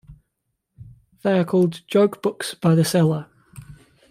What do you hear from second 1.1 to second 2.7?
They are called "joke books"